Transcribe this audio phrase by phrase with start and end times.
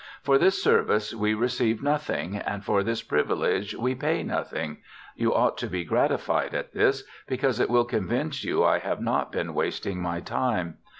[0.23, 4.77] For this service we receive nothing, and for this privilege we pay nothing;
[5.15, 9.31] you ought to be gratified at this, because it will convince you I have not
[9.31, 10.77] been wasting m}' time.